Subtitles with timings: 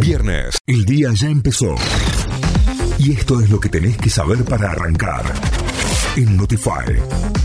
[0.00, 1.74] Viernes, el día ya empezó.
[2.98, 5.22] Y esto es lo que tenés que saber para arrancar
[6.16, 6.96] en Notify.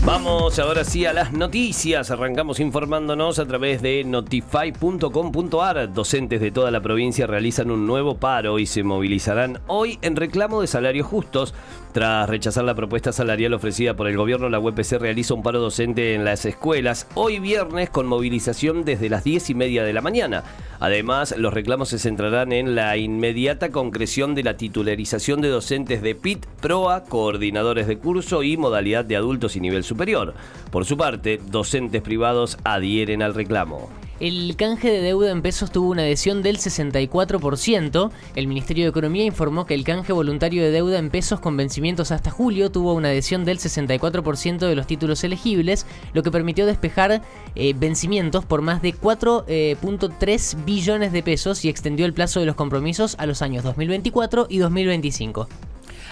[0.04, 2.10] Vamos ahora sí a las noticias.
[2.10, 5.92] Arrancamos informándonos a través de notify.com.ar.
[5.92, 10.60] Docentes de toda la provincia realizan un nuevo paro y se movilizarán hoy en reclamo
[10.60, 11.54] de salarios justos.
[11.92, 16.14] Tras rechazar la propuesta salarial ofrecida por el gobierno, la UPC realiza un paro docente
[16.14, 20.44] en las escuelas hoy viernes con movilización desde las 10 y media de la mañana.
[20.80, 26.14] Además, los reclamos se centrarán en la inmediata concreción de la titularización de docentes de
[26.14, 30.34] PIT, PROA, coordinadores de curso y modalidad de adultos y nivel superior.
[30.70, 33.88] Por su parte, docentes privados adhieren al reclamo.
[34.20, 38.10] El canje de deuda en pesos tuvo una adhesión del 64%.
[38.34, 42.10] El Ministerio de Economía informó que el canje voluntario de deuda en pesos con vencimientos
[42.10, 47.22] hasta julio tuvo una adhesión del 64% de los títulos elegibles, lo que permitió despejar
[47.54, 52.46] eh, vencimientos por más de 4.3 eh, billones de pesos y extendió el plazo de
[52.46, 55.48] los compromisos a los años 2024 y 2025.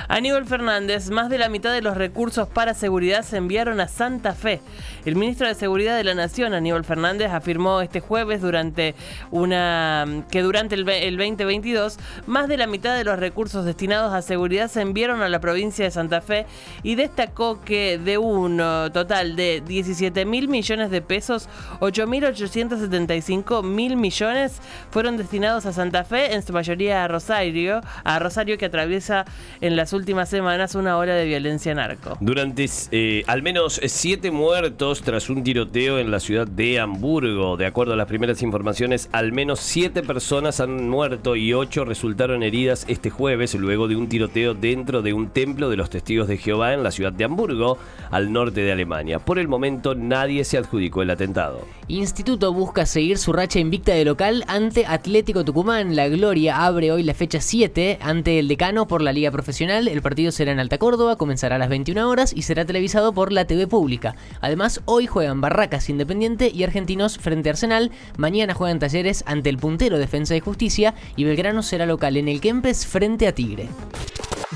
[0.09, 4.35] Aníbal Fernández, más de la mitad de los recursos para seguridad se enviaron a Santa
[4.35, 4.61] Fe.
[5.05, 8.95] El ministro de Seguridad de la Nación, Aníbal Fernández, afirmó este jueves durante
[9.31, 14.69] una que durante el, 2022 más de la mitad de los recursos destinados a seguridad
[14.69, 16.47] se enviaron a la provincia de Santa Fe
[16.83, 21.49] y destacó que de un uh, total de 17 mil millones de pesos,
[21.81, 28.59] 8.875 mil millones fueron destinados a Santa Fe, en su mayoría a Rosario, a Rosario
[28.59, 29.25] que atraviesa
[29.67, 32.17] en las últimas semanas una ola de violencia narco.
[32.21, 37.57] Durante eh, al menos siete muertos tras un tiroteo en la ciudad de Hamburgo.
[37.57, 42.43] De acuerdo a las primeras informaciones, al menos siete personas han muerto y ocho resultaron
[42.43, 46.39] heridas este jueves luego de un tiroteo dentro de un templo de los testigos de
[46.39, 47.79] Jehová en la ciudad de Hamburgo,
[48.11, 49.19] al norte de Alemania.
[49.19, 51.67] Por el momento nadie se adjudicó el atentado.
[51.89, 55.97] Instituto busca seguir su racha invicta de local ante Atlético Tucumán.
[55.97, 60.03] La Gloria abre hoy la fecha 7 ante el decano por la Liga Profesional el
[60.03, 63.47] partido será en Alta Córdoba, comenzará a las 21 horas y será televisado por la
[63.47, 64.15] TV pública.
[64.43, 67.91] Además, hoy juegan Barracas Independiente y Argentinos frente a Arsenal.
[68.19, 72.41] Mañana juegan Talleres ante el puntero Defensa y Justicia y Belgrano será local en el
[72.41, 73.69] Kempes frente a Tigre.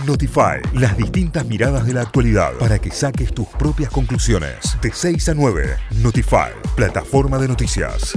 [0.06, 4.76] Notify, las distintas miradas de la actualidad para que saques tus propias conclusiones.
[4.82, 8.16] De 6 a 9, Notify, plataforma de noticias.